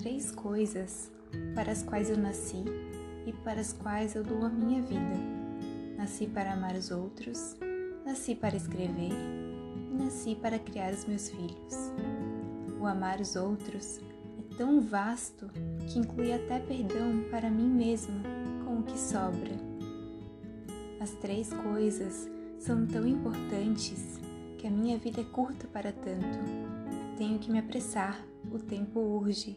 [0.00, 1.12] três coisas
[1.54, 2.64] para as quais eu nasci
[3.26, 5.14] e para as quais eu dou a minha vida.
[5.98, 7.54] Nasci para amar os outros,
[8.04, 11.92] nasci para escrever e nasci para criar os meus filhos.
[12.80, 14.00] O amar os outros
[14.38, 15.50] é tão vasto
[15.86, 18.22] que inclui até perdão para mim mesma
[18.64, 19.52] com o que sobra.
[20.98, 22.26] As três coisas
[22.58, 24.18] são tão importantes
[24.56, 26.69] que a minha vida é curta para tanto.
[27.20, 28.18] Tenho que me apressar,
[28.50, 29.54] o tempo urge.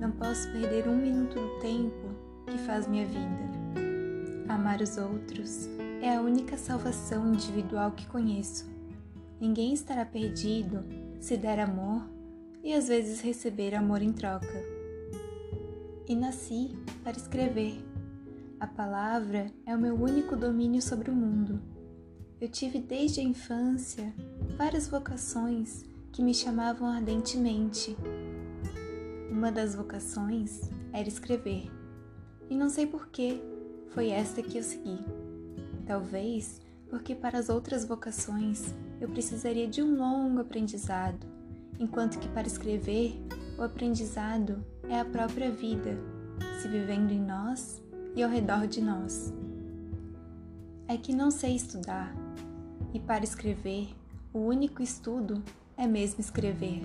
[0.00, 2.08] Não posso perder um minuto do tempo
[2.44, 3.38] que faz minha vida.
[4.48, 5.68] Amar os outros
[6.02, 8.68] é a única salvação individual que conheço.
[9.40, 10.84] Ninguém estará perdido
[11.20, 12.02] se der amor
[12.64, 14.60] e às vezes receber amor em troca.
[16.04, 17.80] E nasci para escrever.
[18.58, 21.62] A palavra é o meu único domínio sobre o mundo.
[22.40, 24.12] Eu tive desde a infância
[24.56, 27.96] várias vocações que me chamavam ardentemente.
[29.30, 31.70] Uma das vocações era escrever,
[32.50, 33.42] e não sei por que
[33.90, 34.98] foi esta que eu segui.
[35.86, 41.26] Talvez porque para as outras vocações eu precisaria de um longo aprendizado,
[41.78, 43.14] enquanto que para escrever
[43.58, 45.98] o aprendizado é a própria vida,
[46.60, 47.82] se vivendo em nós
[48.14, 49.32] e ao redor de nós.
[50.86, 52.14] É que não sei estudar,
[52.94, 53.88] e para escrever,
[54.32, 55.42] o único estudo
[55.78, 56.82] é mesmo escrever.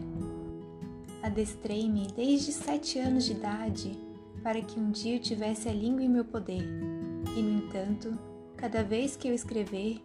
[1.23, 4.00] Adestrei-me desde sete anos de idade
[4.44, 6.63] para que um dia eu tivesse a língua em meu poder,
[7.35, 8.17] e no entanto,
[8.55, 10.00] cada vez que eu escrever,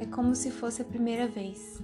[0.00, 1.82] é como se fosse a primeira vez.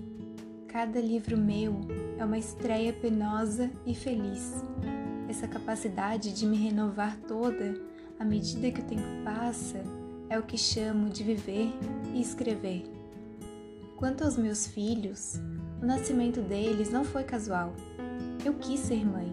[0.69, 1.81] Cada livro meu
[2.19, 4.55] é uma estreia penosa e feliz.
[5.29, 7.75] Essa capacidade de me renovar toda
[8.19, 9.83] à medida que o tempo passa
[10.29, 11.71] é o que chamo de viver
[12.15, 12.85] e escrever.
[13.97, 15.41] Quanto aos meus filhos,
[15.81, 17.73] o nascimento deles não foi casual.
[18.45, 19.31] Eu quis ser mãe.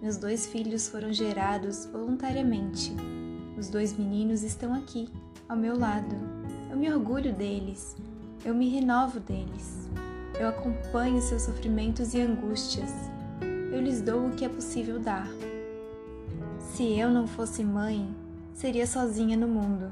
[0.00, 2.94] Meus dois filhos foram gerados voluntariamente.
[3.58, 5.08] Os dois meninos estão aqui,
[5.48, 6.14] ao meu lado.
[6.70, 7.96] Eu me orgulho deles.
[8.44, 9.88] Eu me renovo deles.
[10.38, 12.92] Eu acompanho seus sofrimentos e angústias.
[13.72, 15.28] Eu lhes dou o que é possível dar.
[16.58, 18.14] Se eu não fosse mãe,
[18.52, 19.90] seria sozinha no mundo,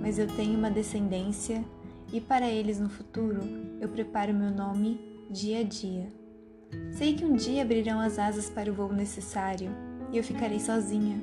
[0.00, 1.64] mas eu tenho uma descendência
[2.12, 3.40] e para eles no futuro
[3.80, 6.08] eu preparo meu nome dia a dia.
[6.90, 9.70] Sei que um dia abrirão as asas para o voo necessário
[10.12, 11.22] e eu ficarei sozinha.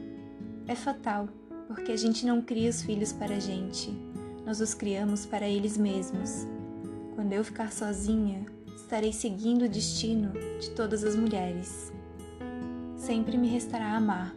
[0.66, 1.28] É fatal,
[1.68, 3.92] porque a gente não cria os filhos para a gente,
[4.46, 6.48] nós os criamos para eles mesmos.
[7.16, 8.46] Quando eu ficar sozinha,
[8.78, 11.92] estarei seguindo o destino de todas as mulheres.
[12.96, 14.34] Sempre me restará amar.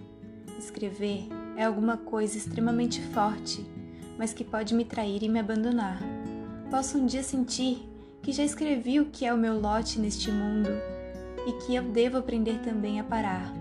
[0.59, 3.65] Escrever é alguma coisa extremamente forte,
[4.19, 6.03] mas que pode me trair e me abandonar
[6.71, 7.90] posso um dia sentir
[8.31, 10.71] que já escrevi o que é o meu lote neste mundo
[11.49, 13.53] e que eu devo aprender também a parar.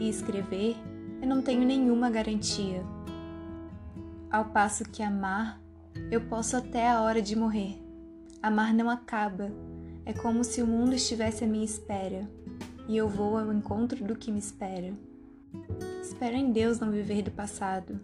[0.00, 0.74] E escrever,
[1.20, 2.82] eu não tenho nenhuma garantia.
[4.28, 5.62] Ao passo que amar,
[6.10, 7.80] eu posso até a hora de morrer.
[8.42, 9.52] Amar não acaba,
[10.04, 12.28] é como se o mundo estivesse à minha espera
[12.88, 14.92] e eu vou ao encontro do que me espera.
[16.02, 18.00] Espero em Deus não viver do passado,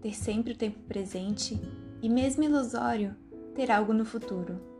[0.00, 1.60] ter sempre o tempo presente
[2.00, 3.16] e, mesmo ilusório,
[3.56, 4.70] ter algo no futuro.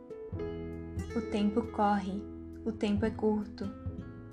[1.15, 2.23] O tempo corre,
[2.65, 3.69] o tempo é curto.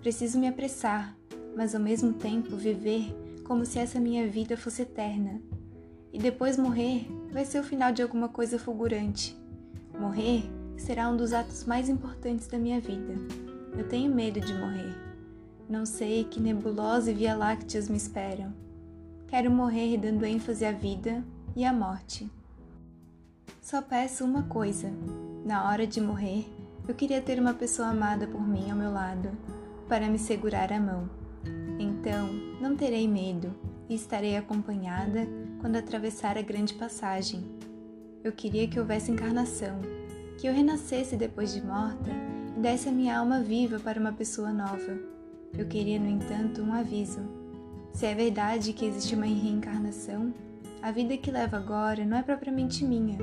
[0.00, 1.14] Preciso me apressar,
[1.54, 3.14] mas ao mesmo tempo viver
[3.44, 5.42] como se essa minha vida fosse eterna.
[6.10, 9.36] E depois morrer vai ser o final de alguma coisa fulgurante.
[9.98, 10.44] Morrer
[10.78, 13.14] será um dos atos mais importantes da minha vida.
[13.76, 14.96] Eu tenho medo de morrer.
[15.68, 18.54] Não sei que nebulosa e via lácteas me esperam.
[19.28, 21.22] Quero morrer dando ênfase à vida
[21.54, 22.26] e à morte.
[23.60, 24.90] Só peço uma coisa:
[25.44, 26.48] na hora de morrer,
[26.90, 29.30] eu queria ter uma pessoa amada por mim ao meu lado,
[29.88, 31.08] para me segurar a mão.
[31.78, 32.28] Então,
[32.60, 33.54] não terei medo
[33.88, 35.24] e estarei acompanhada
[35.60, 37.44] quando atravessar a grande passagem.
[38.24, 39.80] Eu queria que houvesse encarnação,
[40.36, 42.10] que eu renascesse depois de morta
[42.56, 44.98] e desse a minha alma viva para uma pessoa nova.
[45.56, 47.20] Eu queria, no entanto, um aviso.
[47.92, 50.34] Se é verdade que existe uma reencarnação,
[50.82, 53.16] a vida que levo agora não é propriamente minha,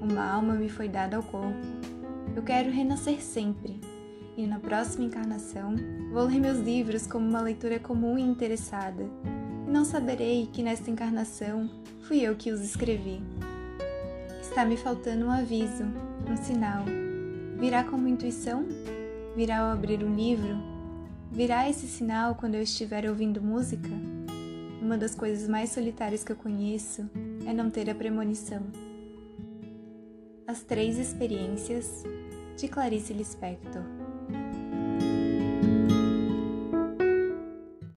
[0.00, 1.89] uma alma me foi dada ao corpo.
[2.34, 3.80] Eu quero renascer sempre.
[4.36, 5.74] E na próxima encarnação,
[6.12, 9.04] vou ler meus livros como uma leitura comum e interessada.
[9.66, 11.68] E não saberei que nesta encarnação
[12.02, 13.20] fui eu que os escrevi.
[14.40, 15.84] Está me faltando um aviso,
[16.30, 16.84] um sinal.
[17.58, 18.66] Virá como intuição?
[19.36, 20.56] Virá ao abrir um livro?
[21.30, 23.90] Virá esse sinal quando eu estiver ouvindo música?
[24.80, 27.08] Uma das coisas mais solitárias que eu conheço
[27.46, 28.62] é não ter a premonição.
[30.50, 32.02] As Três Experiências,
[32.56, 33.99] de Clarice Lispector.